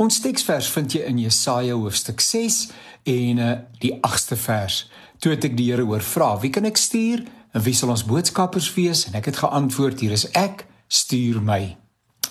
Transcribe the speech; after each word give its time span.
Ons 0.00 0.16
teksvers 0.24 0.68
vind 0.72 0.94
jy 0.96 1.02
in 1.04 1.18
Jesaja 1.20 1.74
hoofstuk 1.76 2.22
6 2.24 2.70
en 3.12 3.40
uh, 3.44 3.48
die 3.82 3.92
8ste 4.00 4.38
vers. 4.40 4.86
Toe 5.20 5.34
het 5.34 5.44
ek 5.44 5.58
die 5.58 5.66
Here 5.68 5.84
oor 5.84 6.00
vra, 6.00 6.38
"Wie 6.40 6.48
kan 6.48 6.64
ek 6.64 6.80
stuur? 6.80 7.20
En 7.52 7.62
wie 7.66 7.74
sal 7.76 7.92
ons 7.92 8.06
boodskappers 8.08 8.70
wees?" 8.74 9.04
En 9.10 9.18
ek 9.20 9.28
het 9.28 9.42
geantwoord, 9.44 10.00
"Hier 10.00 10.16
is 10.16 10.24
ek, 10.32 10.64
stuur 10.88 11.42
my." 11.42 11.76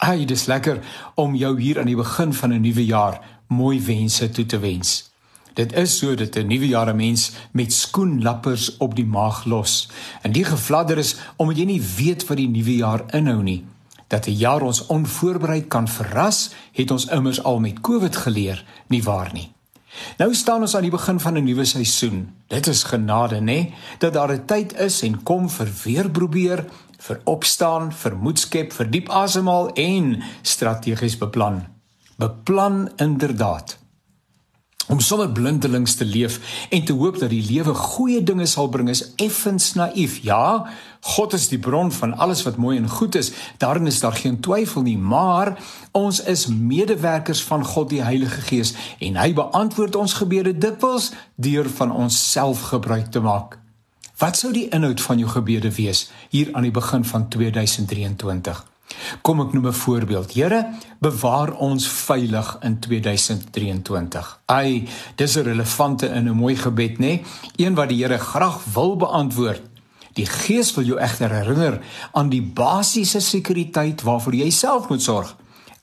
Ai, 0.00 0.24
dis 0.24 0.46
lekker 0.46 0.80
om 1.14 1.34
jou 1.34 1.60
hier 1.60 1.80
aan 1.80 1.92
die 1.92 1.96
begin 1.96 2.32
van 2.32 2.52
'n 2.54 2.60
nuwe 2.60 2.86
jaar 2.86 3.20
mooi 3.48 3.80
wense 3.80 4.30
toe 4.30 4.46
te 4.46 4.58
wens. 4.58 5.10
Dit 5.54 5.72
is 5.72 5.98
so 5.98 6.14
dat 6.14 6.36
'n 6.36 6.46
nuwe 6.46 6.68
jaar 6.68 6.88
'n 6.88 6.96
mens 6.96 7.32
met 7.52 7.72
skoenlappers 7.72 8.76
op 8.78 8.96
die 8.96 9.06
maag 9.06 9.44
los. 9.44 9.88
En 10.22 10.32
die 10.32 10.44
gefladder 10.44 10.98
is 10.98 11.16
omdat 11.36 11.56
jy 11.56 11.64
nie 11.64 11.82
weet 11.96 12.26
wat 12.26 12.36
die 12.36 12.48
nuwe 12.48 12.76
jaar 12.76 13.04
inhou 13.12 13.42
nie. 13.42 13.64
Dat 14.08 14.26
'n 14.26 14.36
jaar 14.36 14.62
ons 14.62 14.86
onvoorbereid 14.86 15.68
kan 15.68 15.88
verras, 15.88 16.50
het 16.72 16.90
ons 16.90 17.06
immers 17.06 17.42
al 17.42 17.60
met 17.60 17.80
Covid 17.80 18.16
geleer, 18.16 18.64
nie 18.86 19.02
waar 19.02 19.30
nie? 19.32 19.52
Nou 20.16 20.34
staan 20.34 20.60
ons 20.60 20.76
aan 20.76 20.82
die 20.82 20.90
begin 20.90 21.20
van 21.20 21.36
'n 21.36 21.44
nuwe 21.44 21.64
seisoen. 21.64 22.34
Dit 22.46 22.66
is 22.66 22.82
genade, 22.82 23.40
nê? 23.40 23.74
Dat 23.98 24.12
daar 24.12 24.32
'n 24.32 24.44
tyd 24.44 24.78
is 24.78 25.02
en 25.02 25.22
kom 25.22 25.50
vir 25.50 25.68
weer 25.84 26.10
probeer, 26.10 26.64
vir 26.98 27.20
opstaan, 27.24 27.92
vir 27.92 28.16
moed 28.16 28.38
skep, 28.38 28.72
vir 28.72 28.90
diep 28.90 29.08
asemhaal 29.08 29.72
en 29.72 30.22
strategies 30.42 31.18
beplan. 31.18 31.66
Beplan 32.16 32.90
inderdaad 32.96 33.78
om 34.88 35.00
sommer 35.00 35.30
blindelings 35.32 35.94
te 35.94 36.04
leef 36.04 36.40
en 36.70 36.84
te 36.84 36.92
hoop 36.92 37.18
dat 37.18 37.30
die 37.30 37.44
lewe 37.44 37.74
goeie 37.74 38.22
dinge 38.22 38.46
sal 38.46 38.68
bring 38.72 38.88
is 38.88 39.04
effens 39.16 39.74
naïef. 39.76 40.18
Ja, 40.24 40.68
God 41.00 41.36
is 41.36 41.48
die 41.48 41.58
bron 41.58 41.92
van 41.92 42.16
alles 42.16 42.42
wat 42.42 42.56
mooi 42.56 42.76
en 42.78 42.88
goed 42.88 43.14
is. 43.14 43.32
Daarin 43.58 43.86
is 43.86 44.00
daar 44.00 44.16
geen 44.16 44.40
twyfel 44.40 44.82
nie, 44.82 44.98
maar 44.98 45.58
ons 45.92 46.22
is 46.22 46.46
medewerkers 46.46 47.42
van 47.42 47.64
God 47.64 47.92
die 47.92 48.02
Heilige 48.02 48.40
Gees 48.48 48.74
en 48.98 49.20
hy 49.20 49.32
beantwoord 49.36 49.96
ons 49.96 50.18
gebede 50.18 50.56
dikwels 50.58 51.12
deur 51.36 51.68
van 51.78 51.92
onsself 51.92 52.68
gebruik 52.72 53.12
te 53.12 53.20
maak. 53.20 53.58
Wat 54.18 54.36
sou 54.36 54.50
die 54.52 54.66
inhoud 54.74 55.00
van 55.00 55.20
jou 55.20 55.30
gebede 55.30 55.70
wees 55.74 56.08
hier 56.32 56.50
aan 56.52 56.66
die 56.66 56.74
begin 56.74 57.04
van 57.04 57.28
2023? 57.28 58.64
Kom 59.22 59.40
ek 59.40 59.52
noem 59.52 59.66
'n 59.66 59.72
voorbeeld. 59.72 60.34
Here, 60.34 60.74
bewaar 61.00 61.52
ons 61.52 61.88
veilig 61.88 62.56
in 62.60 62.78
2023. 62.78 64.40
Ai, 64.46 64.88
dis 65.14 65.36
'n 65.36 65.42
relevante 65.42 66.06
en 66.06 66.28
'n 66.28 66.36
mooi 66.36 66.56
gebed, 66.56 66.98
nê? 66.98 67.22
Een 67.56 67.74
wat 67.74 67.88
die 67.88 68.04
Here 68.04 68.18
graag 68.18 68.64
wil 68.74 68.96
beantwoord. 68.96 69.62
Die 70.18 70.26
Gees 70.26 70.74
wil 70.74 70.84
jou 70.84 70.98
egter 70.98 71.30
herinner 71.30 71.80
aan 72.12 72.28
die 72.28 72.42
basiese 72.42 73.20
sekuriteit 73.20 74.02
waarvoor 74.02 74.34
jy 74.34 74.50
self 74.50 74.88
moet 74.88 75.02
sorg. 75.02 75.36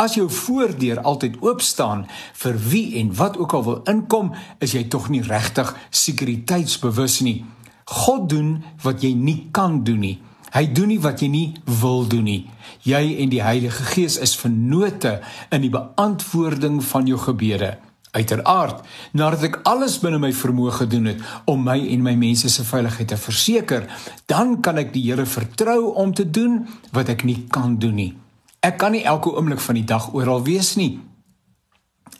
As 0.00 0.14
jou 0.14 0.30
voordeur 0.30 1.02
altyd 1.04 1.36
oop 1.44 1.60
staan 1.60 2.06
vir 2.40 2.56
wie 2.68 2.96
en 2.98 3.12
wat 3.14 3.36
ook 3.36 3.52
al 3.52 3.64
wil 3.64 3.80
inkom, 3.84 4.32
is 4.58 4.72
jy 4.72 4.86
tog 4.88 5.10
nie 5.12 5.22
regtig 5.22 5.74
sekuriteitsbewus 5.90 7.20
nie. 7.20 7.44
God 7.84 8.28
doen 8.28 8.62
wat 8.82 9.02
jy 9.04 9.12
nie 9.12 9.48
kan 9.52 9.82
doen 9.84 10.00
nie. 10.00 10.16
Hy 10.52 10.66
doen 10.76 10.90
nie 10.92 11.00
wat 11.00 11.22
jy 11.22 11.30
nie 11.32 11.46
wil 11.80 12.04
doen 12.08 12.26
nie. 12.28 12.42
Jy 12.84 13.00
en 13.22 13.30
die 13.32 13.40
Heilige 13.40 13.86
Gees 13.94 14.18
is 14.20 14.34
vennote 14.36 15.20
in 15.48 15.64
die 15.64 15.72
beantwoording 15.72 16.82
van 16.84 17.08
jou 17.08 17.18
gebede. 17.20 17.78
Uiteraard, 18.12 18.82
nadat 19.16 19.46
ek 19.48 19.54
alles 19.64 19.94
binne 20.02 20.18
my 20.20 20.28
vermoë 20.36 20.74
gedoen 20.82 21.08
het 21.08 21.22
om 21.48 21.62
my 21.64 21.78
en 21.94 22.02
my 22.04 22.12
mense 22.20 22.50
se 22.52 22.64
veiligheid 22.68 23.08
te 23.08 23.16
verseker, 23.16 23.86
dan 24.28 24.58
kan 24.60 24.76
ek 24.82 24.92
die 24.92 25.06
Here 25.06 25.24
vertrou 25.24 25.94
om 25.96 26.12
te 26.12 26.26
doen 26.28 26.66
wat 26.92 27.08
ek 27.08 27.24
nie 27.24 27.46
kan 27.48 27.78
doen 27.80 27.96
nie. 27.96 28.10
Ek 28.60 28.76
kan 28.78 28.92
nie 28.92 29.06
elke 29.08 29.32
oomblik 29.32 29.64
van 29.64 29.80
die 29.80 29.88
dag 29.88 30.10
oral 30.12 30.44
wees 30.44 30.74
nie. 30.76 31.00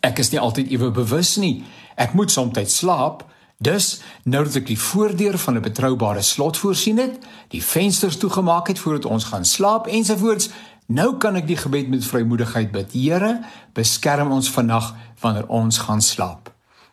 Ek 0.00 0.24
is 0.24 0.32
nie 0.32 0.40
altyd 0.40 0.72
ewe 0.72 0.88
bewus 0.90 1.36
nie. 1.36 1.60
Ek 2.00 2.16
moet 2.16 2.32
soms 2.32 2.72
slaap, 2.72 3.26
Dus 3.62 4.00
nou 4.26 4.42
dat 4.44 4.56
ek 4.58 4.66
die 4.66 4.78
voordeur 4.78 5.38
van 5.38 5.54
'n 5.54 5.62
betroubare 5.62 6.22
slot 6.22 6.56
voorsien 6.58 6.98
het, 6.98 7.18
die 7.48 7.62
vensters 7.62 8.16
toegemaak 8.16 8.66
het 8.66 8.78
voordat 8.78 9.04
ons 9.04 9.24
gaan 9.24 9.44
slaap 9.44 9.86
ensovoorts, 9.86 10.50
nou 10.86 11.16
kan 11.16 11.36
ek 11.36 11.46
die 11.46 11.56
gebed 11.56 11.88
met 11.88 12.04
vrymoedigheid 12.04 12.72
bid. 12.72 12.92
Here, 12.92 13.40
beskerm 13.72 14.32
ons 14.32 14.50
vannag 14.50 14.94
wanneer 15.20 15.46
ons 15.46 15.78
gaan 15.78 16.00
slaap. 16.00 16.50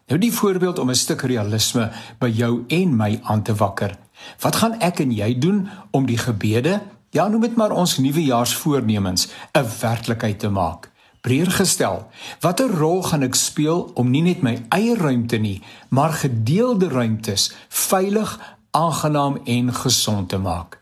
Nou 0.08 0.19
die 0.19 0.34
voorbeeld 0.34 0.79
om 0.79 0.90
'n 0.90 0.96
stuk 0.96 1.22
realisme 1.22 1.91
by 2.19 2.29
jou 2.29 2.63
en 2.68 2.96
my 2.96 3.19
aan 3.24 3.41
te 3.41 3.56
wakker. 3.56 3.97
Wat 4.40 4.56
gaan 4.56 4.79
ek 4.79 5.00
en 5.00 5.12
jy 5.12 5.40
doen 5.40 5.69
om 5.91 6.06
die 6.06 6.18
gebede, 6.18 6.81
ja, 7.09 7.28
noem 7.28 7.41
dit 7.41 7.56
maar 7.56 7.72
ons 7.72 7.97
nuwejaarsvoornemens, 7.97 9.28
'n 9.53 9.66
werklikheid 9.81 10.40
te 10.40 10.50
maak? 10.50 10.89
Breër 11.22 11.52
gestel. 11.52 12.07
Watter 12.40 12.69
rol 12.69 13.03
gaan 13.03 13.24
ek 13.24 13.35
speel 13.35 13.91
om 13.94 14.09
nie 14.09 14.22
net 14.22 14.41
my 14.41 14.56
eie 14.69 14.96
ruimte 14.96 15.38
nie, 15.38 15.62
maar 15.90 16.13
gedeelde 16.13 16.90
ruimtes 16.90 17.52
veilig, 17.69 18.40
aangenaam 18.72 19.40
en 19.46 19.74
gesond 19.74 20.29
te 20.29 20.38
maak? 20.38 20.79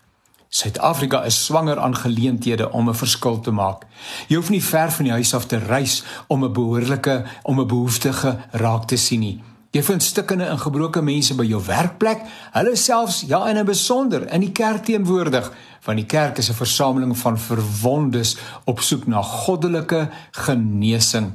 Suid-Afrika 0.49 1.23
is 1.23 1.45
swanger 1.45 1.79
aan 1.79 1.95
geleenthede 1.95 2.71
om 2.71 2.89
'n 2.89 2.95
verskil 2.95 3.39
te 3.39 3.51
maak. 3.51 3.85
Jy 4.27 4.35
hoef 4.35 4.49
nie 4.49 4.63
ver 4.63 4.91
van 4.91 5.05
die 5.05 5.13
huis 5.13 5.33
af 5.33 5.45
te 5.45 5.57
reis 5.57 6.03
om 6.27 6.43
'n 6.43 6.53
behoorlike 6.53 7.25
om 7.43 7.59
'n 7.59 7.67
behoeftige 7.67 8.37
raak 8.51 8.87
te 8.87 8.95
sien 8.95 9.19
nie. 9.19 9.43
Jy 9.75 9.83
vind 9.83 10.03
stikkende 10.03 10.45
en 10.47 10.59
gebroke 10.59 11.01
mense 11.03 11.35
by 11.35 11.43
jou 11.45 11.59
werkplek, 11.65 12.21
hulle 12.53 12.75
selfs 12.79 13.25
ja 13.27 13.41
in 13.49 13.57
'n 13.57 13.65
besonder 13.65 14.23
in 14.33 14.41
die 14.41 14.51
kerk 14.51 14.85
teenwoordig, 14.85 15.51
want 15.85 15.97
die 15.97 16.05
kerk 16.05 16.37
is 16.37 16.49
'n 16.49 16.53
versameling 16.53 17.17
van 17.17 17.37
verwondes 17.37 18.37
op 18.65 18.79
soek 18.79 19.07
na 19.07 19.21
goddelike 19.21 20.09
genesing. 20.31 21.31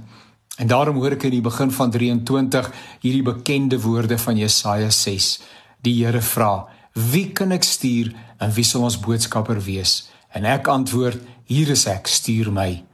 En 0.56 0.66
daarom 0.66 0.97
hoor 0.97 1.12
ek 1.12 1.22
in 1.22 1.31
die 1.31 1.41
begin 1.41 1.71
van 1.71 1.91
23 1.91 2.72
hierdie 3.00 3.22
bekende 3.22 3.81
woorde 3.81 4.19
van 4.19 4.37
Jesaja 4.37 4.91
6. 4.91 5.41
Die 5.81 6.04
Here 6.04 6.21
vra: 6.21 6.69
"Wie 6.92 7.32
kan 7.32 7.53
ek 7.53 7.62
stuur 7.62 8.12
en 8.38 8.53
wie 8.53 8.65
sal 8.65 8.82
ons 8.82 9.00
boodskapper 9.00 9.65
wees?" 9.65 10.10
En 10.32 10.44
ek 10.44 10.66
antwoord: 10.66 11.19
"Hier 11.44 11.69
is 11.71 11.87
ek, 11.87 12.06
stuur 12.06 12.53
my." 12.53 12.84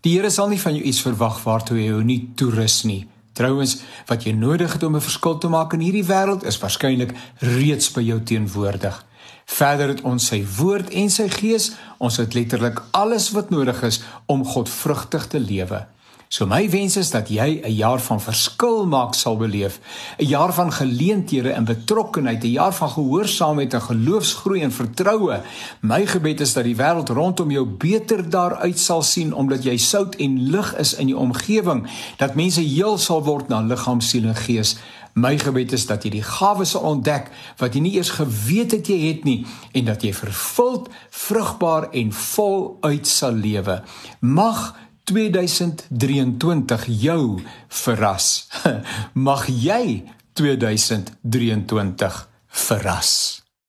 Die 0.00 0.16
Here 0.16 0.30
sal 0.30 0.48
nie 0.48 0.60
van 0.60 0.74
jou 0.74 0.84
iets 0.84 1.02
verwag 1.02 1.42
waartoe 1.42 1.76
jy 1.78 1.86
jou 1.86 2.02
nie 2.04 2.30
toerus 2.34 2.82
nie. 2.82 3.08
Trouwens, 3.32 3.78
wat 4.06 4.26
jy 4.26 4.32
nodig 4.36 4.72
het 4.72 4.82
om 4.82 4.96
'n 4.96 5.00
verskil 5.00 5.38
te 5.38 5.48
maak 5.48 5.72
in 5.72 5.80
hierdie 5.80 6.04
wêreld 6.04 6.44
is 6.44 6.58
waarskynlik 6.58 7.14
reeds 7.38 7.90
by 7.90 8.00
jou 8.00 8.22
teenwoordig. 8.22 9.04
Verder 9.44 9.88
het 9.88 10.00
ons 10.00 10.26
sy 10.26 10.44
woord 10.56 10.90
en 10.90 11.10
sy 11.10 11.28
gees, 11.28 11.72
ons 11.98 12.16
het 12.16 12.34
letterlik 12.34 12.82
alles 12.90 13.30
wat 13.30 13.50
nodig 13.50 13.82
is 13.82 14.02
om 14.26 14.44
God 14.44 14.68
vrugtig 14.68 15.26
te 15.26 15.40
lewe. 15.40 15.86
So 16.32 16.46
my 16.48 16.64
wens 16.72 16.94
is 16.96 17.10
dat 17.12 17.28
jy 17.28 17.60
'n 17.60 17.74
jaar 17.76 18.00
van 18.00 18.20
verskil 18.20 18.86
maak 18.86 19.14
sal 19.14 19.36
beleef, 19.36 19.80
'n 20.16 20.24
jaar 20.24 20.52
van 20.54 20.72
geleenthede 20.72 21.50
en 21.50 21.64
betrokkenheid, 21.64 22.42
'n 22.42 22.50
jaar 22.50 22.72
van 22.72 22.88
gehoorsaamheid 22.88 23.74
en 23.74 23.82
geloofsgroei 23.82 24.62
en 24.62 24.72
vertroue. 24.72 25.42
My 25.80 26.06
gebed 26.06 26.40
is 26.40 26.52
dat 26.52 26.64
die 26.64 26.76
wêreld 26.76 27.08
rondom 27.08 27.50
jou 27.50 27.66
beter 27.66 28.30
daaruit 28.30 28.78
sal 28.78 29.02
sien 29.02 29.34
omdat 29.34 29.64
jy 29.64 29.76
sout 29.76 30.14
en 30.16 30.50
lig 30.50 30.76
is 30.76 30.94
in 30.94 31.06
die 31.06 31.16
omgewing, 31.16 31.86
dat 32.16 32.34
mense 32.34 32.60
heel 32.60 32.98
sal 32.98 33.24
word 33.24 33.48
na 33.48 33.60
liggaam, 33.60 34.00
siel 34.00 34.24
en 34.24 34.36
gees. 34.36 34.76
My 35.12 35.38
gebed 35.38 35.72
is 35.72 35.86
dat 35.86 36.02
jy 36.02 36.10
die 36.10 36.22
gawes 36.22 36.70
sal 36.70 36.80
ontdek 36.80 37.30
wat 37.56 37.74
jy 37.74 37.80
nie 37.80 37.94
eers 37.94 38.10
geweet 38.10 38.70
het 38.70 38.86
jy 38.86 39.08
het 39.08 39.24
nie 39.24 39.46
en 39.72 39.84
dat 39.84 40.02
jy 40.02 40.14
vervuld, 40.14 40.88
vrugbaar 41.10 41.90
en 41.92 42.12
vol 42.12 42.78
uit 42.80 43.06
sal 43.06 43.32
lewe. 43.32 43.82
Mag 44.20 44.74
2023 45.04 46.86
jou 46.86 47.40
verras. 47.68 48.48
Mag 49.28 49.46
jy 49.48 50.04
2023 50.32 52.28
verras. 52.48 53.41